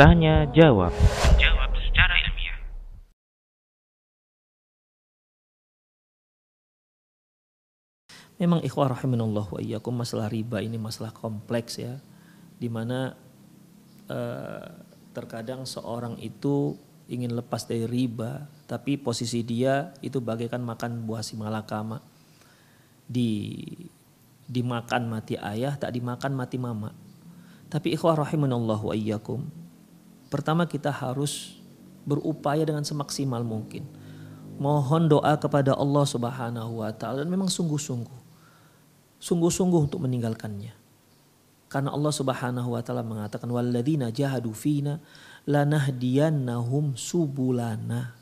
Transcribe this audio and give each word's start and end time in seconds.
Tanya 0.00 0.48
jawab. 0.48 0.96
Jawab 1.36 1.76
secara 1.76 2.16
ilmiah. 2.16 2.56
Memang 8.40 8.64
ikhwah 8.64 8.96
rahimanallah 8.96 9.44
wa 9.44 9.60
iyyakum 9.60 9.92
masalah 9.92 10.32
riba 10.32 10.64
ini 10.64 10.80
masalah 10.80 11.12
kompleks 11.12 11.76
ya. 11.76 12.00
Di 12.56 12.72
mana 12.72 13.12
eh, 14.08 14.72
terkadang 15.12 15.68
seorang 15.68 16.16
itu 16.16 16.80
ingin 17.12 17.36
lepas 17.36 17.68
dari 17.68 17.84
riba, 17.84 18.48
tapi 18.64 18.96
posisi 18.96 19.44
dia 19.44 19.92
itu 20.00 20.16
bagaikan 20.24 20.64
makan 20.64 21.04
buah 21.04 21.20
si 21.20 21.36
malakama. 21.36 22.00
Di 23.04 23.28
dimakan 24.52 25.08
mati 25.08 25.40
ayah, 25.40 25.80
tak 25.80 25.96
dimakan 25.96 26.36
mati 26.36 26.60
mama. 26.60 26.92
Tapi 27.72 27.96
ikhwah 27.96 28.20
rahimanallah 28.20 28.76
wa 28.76 28.92
iyyakum. 28.92 29.48
Pertama 30.28 30.68
kita 30.68 30.92
harus 30.92 31.56
berupaya 32.04 32.60
dengan 32.68 32.84
semaksimal 32.84 33.40
mungkin. 33.40 33.88
Mohon 34.60 35.08
doa 35.18 35.32
kepada 35.40 35.72
Allah 35.72 36.04
Subhanahu 36.04 36.84
wa 36.84 36.92
taala 36.92 37.24
dan 37.24 37.32
memang 37.32 37.48
sungguh-sungguh 37.48 38.22
sungguh-sungguh 39.22 39.86
untuk 39.86 40.02
meninggalkannya. 40.02 40.74
Karena 41.70 41.94
Allah 41.94 42.12
Subhanahu 42.12 42.74
wa 42.74 42.82
taala 42.82 43.06
mengatakan 43.06 43.48
walladzina 43.48 44.10
jahadu 44.10 44.50
fina 44.52 44.98
lanahdiyannahum 45.46 46.98
subulana. 46.98 48.18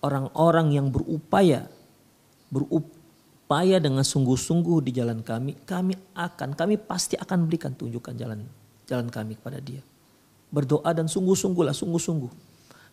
Orang-orang 0.00 0.70
yang 0.70 0.88
berupaya 0.94 1.66
berupaya 2.46 2.95
dengan 3.78 4.02
sungguh-sungguh 4.02 4.82
di 4.82 4.90
jalan 4.90 5.22
kami, 5.22 5.54
kami 5.62 5.94
akan 6.18 6.58
kami 6.58 6.74
pasti 6.82 7.14
akan 7.14 7.46
berikan 7.46 7.78
tunjukkan 7.78 8.14
jalan 8.18 8.42
jalan 8.86 9.10
kami 9.10 9.34
kepada 9.38 9.58
dia. 9.58 9.82
Berdoa 10.50 10.94
dan 10.94 11.10
sungguh-sungguhlah, 11.10 11.74
sungguh-sungguh. 11.74 12.30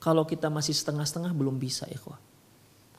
Kalau 0.00 0.24
kita 0.26 0.48
masih 0.48 0.74
setengah-setengah 0.74 1.30
belum 1.36 1.60
bisa 1.60 1.86
ikhwah. 1.86 2.18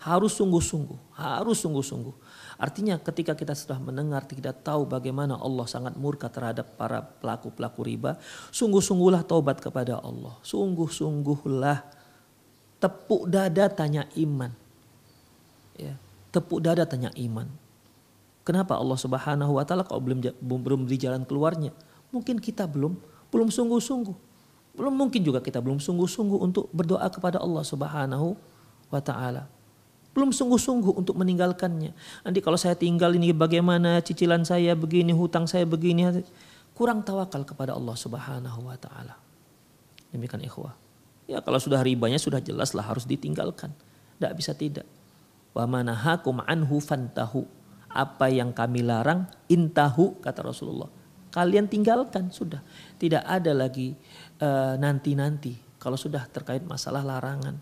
Harus 0.00 0.38
sungguh-sungguh, 0.38 1.18
harus 1.18 1.58
sungguh-sungguh. 1.60 2.14
Artinya 2.56 2.96
ketika 3.02 3.34
kita 3.34 3.58
sudah 3.58 3.76
mendengar, 3.82 4.22
tidak 4.24 4.62
tahu 4.62 4.86
bagaimana 4.86 5.34
Allah 5.34 5.66
sangat 5.66 5.98
murka 5.98 6.30
terhadap 6.30 6.78
para 6.78 7.02
pelaku-pelaku 7.02 7.80
riba, 7.82 8.16
sungguh-sungguhlah 8.54 9.26
taubat 9.26 9.58
kepada 9.58 9.98
Allah. 9.98 10.38
Sungguh-sungguhlah 10.46 11.82
tepuk 12.78 13.28
dada 13.28 13.66
tanya 13.66 14.06
iman. 14.14 14.54
Ya, 15.76 15.98
tepuk 16.36 16.60
dada 16.60 16.84
tanya 16.84 17.08
iman. 17.16 17.48
Kenapa 18.44 18.76
Allah 18.76 19.00
Subhanahu 19.00 19.56
wa 19.56 19.64
taala 19.64 19.82
kalau 19.82 20.04
belum 20.04 20.20
belum 20.44 20.80
di 20.84 21.00
jalan 21.00 21.24
keluarnya? 21.24 21.72
Mungkin 22.12 22.38
kita 22.38 22.68
belum 22.68 23.00
belum 23.32 23.48
sungguh-sungguh. 23.48 24.16
Belum 24.76 24.92
mungkin 24.92 25.24
juga 25.24 25.40
kita 25.40 25.58
belum 25.64 25.80
sungguh-sungguh 25.80 26.38
untuk 26.44 26.68
berdoa 26.70 27.08
kepada 27.08 27.40
Allah 27.40 27.64
Subhanahu 27.64 28.36
wa 28.92 29.00
taala 29.00 29.48
belum 30.16 30.32
sungguh-sungguh 30.32 30.96
untuk 30.96 31.12
meninggalkannya. 31.20 31.92
Nanti 32.24 32.40
kalau 32.40 32.56
saya 32.56 32.72
tinggal 32.72 33.12
ini 33.12 33.36
bagaimana 33.36 34.00
cicilan 34.00 34.48
saya 34.48 34.72
begini, 34.72 35.12
hutang 35.12 35.44
saya 35.44 35.68
begini, 35.68 36.08
kurang 36.72 37.04
tawakal 37.04 37.44
kepada 37.44 37.76
Allah 37.76 37.92
Subhanahu 37.92 38.64
wa 38.64 38.80
taala. 38.80 39.20
Demikian 40.08 40.40
ikhwah. 40.40 40.72
Ya 41.28 41.44
kalau 41.44 41.60
sudah 41.60 41.84
ribanya 41.84 42.16
sudah 42.16 42.40
jelas 42.40 42.72
lah 42.72 42.88
harus 42.88 43.04
ditinggalkan. 43.04 43.76
Tidak 44.16 44.32
bisa 44.32 44.56
tidak. 44.56 44.88
Wa 45.56 45.64
manahakum 45.64 46.44
anhu 46.44 46.76
fantahu. 46.84 47.48
Apa 47.88 48.28
yang 48.28 48.52
kami 48.52 48.84
larang 48.84 49.24
intahu 49.48 50.20
kata 50.20 50.44
Rasulullah. 50.44 50.92
Kalian 51.32 51.64
tinggalkan 51.64 52.28
sudah. 52.28 52.60
Tidak 53.00 53.24
ada 53.24 53.56
lagi 53.56 53.96
uh, 54.44 54.76
nanti-nanti 54.76 55.80
kalau 55.80 55.96
sudah 55.96 56.28
terkait 56.28 56.60
masalah 56.68 57.00
larangan. 57.00 57.56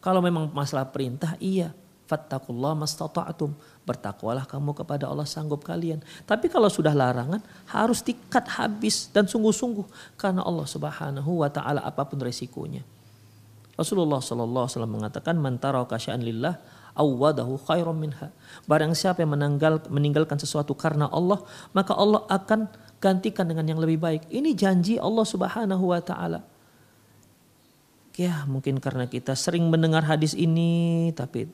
Kalau 0.00 0.24
memang 0.24 0.48
masalah 0.50 0.88
perintah, 0.88 1.36
iya. 1.38 1.76
Fattakullah 2.08 2.76
mastata'atum. 2.76 3.52
Bertakwalah 3.84 4.44
kamu 4.44 4.76
kepada 4.76 5.08
Allah 5.08 5.28
sanggup 5.28 5.64
kalian. 5.64 6.02
Tapi 6.24 6.48
kalau 6.48 6.68
sudah 6.68 6.92
larangan, 6.92 7.40
harus 7.70 8.02
dikat 8.02 8.48
habis 8.58 9.08
dan 9.12 9.28
sungguh-sungguh. 9.28 10.16
Karena 10.18 10.42
Allah 10.44 10.66
subhanahu 10.66 11.40
wa 11.44 11.48
ta'ala 11.48 11.84
apa 11.84 12.04
pun 12.04 12.20
resikonya. 12.20 12.84
Rasulullah 13.82 14.22
SAW 14.22 14.86
mengatakan, 14.86 15.34
Man 15.36 15.58
taraka 15.58 15.98
lillah 16.16 16.62
awadahu 16.94 17.58
khairum 17.66 17.96
minha. 17.98 18.30
Barang 18.68 18.94
siapa 18.94 19.24
yang 19.24 19.34
menanggal, 19.34 19.82
meninggalkan 19.90 20.38
sesuatu 20.38 20.76
karena 20.76 21.08
Allah, 21.10 21.42
maka 21.74 21.96
Allah 21.96 22.24
akan 22.30 22.70
gantikan 23.02 23.50
dengan 23.50 23.66
yang 23.66 23.80
lebih 23.82 23.98
baik. 23.98 24.22
Ini 24.30 24.54
janji 24.54 24.94
Allah 24.96 25.26
subhanahu 25.26 25.90
wa 25.90 25.98
ta'ala. 25.98 26.40
Ya 28.14 28.44
mungkin 28.44 28.76
karena 28.76 29.08
kita 29.08 29.32
sering 29.32 29.72
mendengar 29.72 30.04
hadis 30.04 30.36
ini 30.36 31.08
tapi 31.16 31.48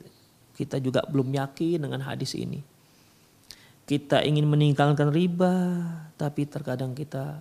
kita 0.59 0.75
juga 0.83 1.07
belum 1.07 1.31
yakin 1.31 1.87
dengan 1.87 2.03
hadis 2.03 2.35
ini. 2.35 2.59
Kita 3.87 4.21
ingin 4.21 4.43
meninggalkan 4.45 5.09
riba 5.09 5.55
tapi 6.19 6.43
terkadang 6.45 6.91
kita 6.91 7.39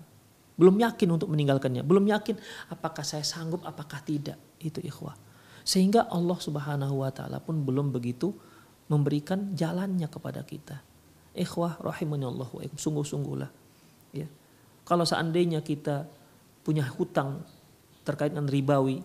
belum 0.58 0.82
yakin 0.82 1.08
untuk 1.14 1.30
meninggalkannya. 1.30 1.86
Belum 1.86 2.02
yakin 2.10 2.34
apakah 2.74 3.06
saya 3.06 3.22
sanggup 3.22 3.62
apakah 3.62 4.02
tidak. 4.02 4.36
Itu 4.58 4.82
ikhwah. 4.82 5.14
Sehingga 5.62 6.10
Allah 6.10 6.34
subhanahu 6.34 7.06
wa 7.06 7.14
ta'ala 7.14 7.38
pun 7.38 7.62
belum 7.62 7.94
begitu 7.94 8.34
memberikan 8.91 9.54
jalannya 9.54 10.10
kepada 10.10 10.42
kita. 10.42 10.82
Ikhwah 11.38 11.78
rahimani 11.78 12.26
Allah 12.26 12.50
wa 12.50 12.60
sungguh-sungguhlah. 12.74 13.50
Ya. 14.10 14.26
Kalau 14.82 15.06
seandainya 15.06 15.62
kita 15.62 16.10
punya 16.66 16.82
hutang 16.91 17.47
terkait 18.02 18.34
dengan 18.34 18.50
ribawi, 18.50 19.04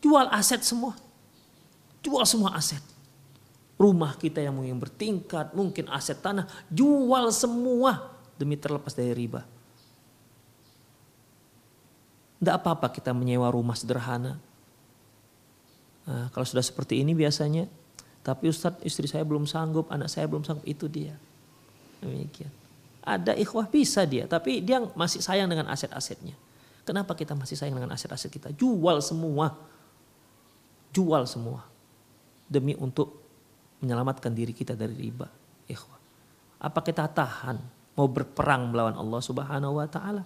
jual 0.00 0.26
aset 0.32 0.64
semua. 0.64 0.96
Jual 2.00 2.24
semua 2.24 2.56
aset. 2.56 2.80
Rumah 3.76 4.16
kita 4.16 4.40
yang 4.40 4.56
mungkin 4.56 4.80
bertingkat, 4.80 5.52
mungkin 5.52 5.92
aset 5.92 6.24
tanah, 6.24 6.48
jual 6.72 7.28
semua 7.34 8.16
demi 8.40 8.56
terlepas 8.56 8.96
dari 8.96 9.12
riba. 9.12 9.44
Tidak 12.40 12.54
apa-apa 12.56 12.88
kita 12.88 13.12
menyewa 13.12 13.52
rumah 13.52 13.76
sederhana. 13.76 14.40
Nah, 16.08 16.32
kalau 16.32 16.48
sudah 16.48 16.64
seperti 16.64 17.04
ini 17.04 17.12
biasanya, 17.12 17.68
tapi 18.24 18.48
Ustadz 18.48 18.80
istri 18.82 19.04
saya 19.04 19.22
belum 19.28 19.44
sanggup, 19.44 19.92
anak 19.92 20.08
saya 20.08 20.24
belum 20.24 20.42
sanggup, 20.42 20.64
itu 20.64 20.88
dia. 20.88 21.14
Demikian. 22.00 22.48
Ada 23.04 23.36
ikhwah 23.36 23.68
bisa 23.68 24.08
dia, 24.08 24.24
tapi 24.24 24.64
dia 24.64 24.80
masih 24.96 25.20
sayang 25.20 25.48
dengan 25.48 25.68
aset-asetnya. 25.68 26.36
Kenapa 26.84 27.12
kita 27.12 27.36
masih 27.36 27.60
sayang 27.60 27.76
dengan 27.76 27.92
aset-aset 27.92 28.32
kita? 28.32 28.48
Jual 28.56 29.04
semua. 29.04 29.56
Jual 30.90 31.28
semua. 31.28 31.64
Demi 32.48 32.72
untuk 32.74 33.20
menyelamatkan 33.84 34.32
diri 34.32 34.56
kita 34.56 34.74
dari 34.74 34.96
riba. 34.96 35.28
Ikhwah. 35.68 36.00
Apa 36.60 36.80
kita 36.84 37.08
tahan 37.08 37.56
mau 37.96 38.08
berperang 38.08 38.72
melawan 38.72 38.96
Allah 38.96 39.20
Subhanahu 39.22 39.80
wa 39.80 39.86
taala? 39.88 40.24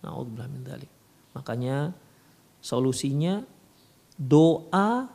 Nauzubillah 0.00 0.48
min 0.48 0.60
dzalik. 0.64 1.01
Makanya 1.32 1.96
solusinya 2.60 3.44
doa 4.16 5.08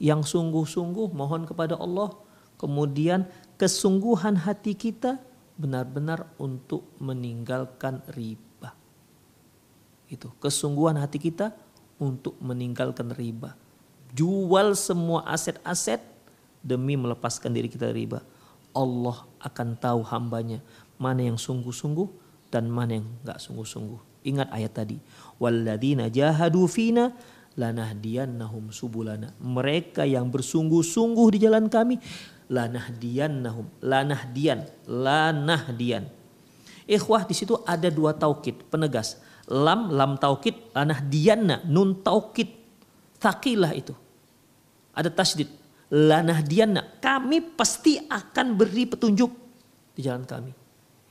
yang 0.00 0.24
sungguh-sungguh 0.24 1.12
mohon 1.12 1.46
kepada 1.46 1.76
Allah, 1.76 2.12
kemudian 2.56 3.28
kesungguhan 3.60 4.34
hati 4.44 4.74
kita 4.74 5.20
benar-benar 5.60 6.28
untuk 6.40 6.88
meninggalkan 6.98 8.00
riba 8.16 8.40
itu 10.10 10.26
kesungguhan 10.42 10.98
hati 10.98 11.22
kita 11.22 11.54
untuk 12.02 12.34
meninggalkan 12.42 13.14
riba. 13.14 13.54
Jual 14.10 14.74
semua 14.74 15.22
aset-aset 15.30 16.02
demi 16.60 16.98
melepaskan 16.98 17.54
diri 17.54 17.70
kita 17.70 17.88
dari 17.88 18.04
riba. 18.04 18.20
Allah 18.74 19.22
akan 19.38 19.78
tahu 19.78 20.02
hambanya 20.10 20.58
mana 20.98 21.22
yang 21.22 21.38
sungguh-sungguh 21.38 22.10
dan 22.50 22.66
mana 22.66 22.98
yang 22.98 23.06
nggak 23.22 23.38
sungguh-sungguh. 23.38 24.09
Ingat 24.26 24.48
ayat 24.52 24.72
tadi. 24.76 24.96
Walladzina 25.40 26.12
jahadu 26.12 26.68
fina 26.68 27.12
lanahdiyannahum 27.56 28.72
subulana. 28.72 29.32
Mereka 29.40 30.04
yang 30.04 30.28
bersungguh-sungguh 30.28 31.26
di 31.34 31.38
jalan 31.44 31.66
kami 31.72 31.96
lanahdiyannahum. 32.52 33.84
Lanahdian, 33.84 34.68
lanahdian. 34.88 36.08
Ikhwah 36.90 37.22
di 37.24 37.34
situ 37.38 37.54
ada 37.62 37.86
dua 37.86 38.12
taukid 38.16 38.66
penegas 38.66 39.20
lam 39.50 39.90
lam 39.90 40.14
taukid 40.14 40.70
anah 40.78 41.02
dianna 41.02 41.66
nun 41.66 41.98
taukid 42.06 42.46
takilah 43.18 43.74
itu 43.74 43.90
ada 44.94 45.10
tasdid 45.10 45.50
lanah 45.90 46.38
dianna 46.38 47.02
kami 47.02 47.42
pasti 47.42 47.98
akan 47.98 48.54
beri 48.54 48.86
petunjuk 48.86 49.30
di 49.98 50.00
jalan 50.06 50.22
kami 50.22 50.54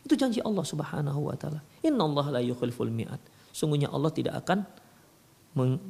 itu 0.03 0.13
janji 0.15 0.39
Allah 0.41 0.65
subhanahu 0.65 1.29
wa 1.29 1.35
ta'ala. 1.35 1.59
Inna 1.83 2.03
Allah 2.07 2.39
la 2.39 2.41
yukhliful 2.41 2.89
mi'at 2.89 3.19
sungguhnya 3.53 3.91
Allah 3.91 4.13
tidak 4.13 4.39
akan 4.45 4.63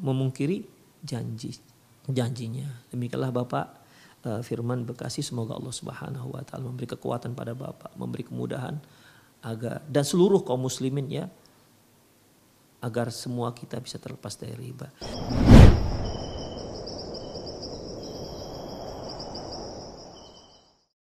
memungkiri 0.01 0.65
janji 1.03 1.53
janjinya. 2.09 2.65
Demikianlah 2.89 3.29
Bapak 3.29 3.65
eh, 4.25 4.41
Firman 4.41 4.87
Bekasi. 4.87 5.21
Semoga 5.21 5.55
Allah 5.55 5.73
Subhanahu 5.75 6.33
wa 6.33 6.41
taala 6.41 6.65
memberi 6.65 6.89
kekuatan 6.89 7.37
pada 7.37 7.53
Bapak, 7.53 7.93
memberi 7.95 8.25
kemudahan 8.25 8.81
agar 9.45 9.85
dan 9.87 10.03
seluruh 10.03 10.43
kaum 10.43 10.65
muslimin 10.65 11.07
ya 11.07 11.25
agar 12.79 13.11
semua 13.11 13.51
kita 13.51 13.79
bisa 13.79 13.99
terlepas 13.99 14.35
dari 14.39 14.55
riba. 14.55 14.87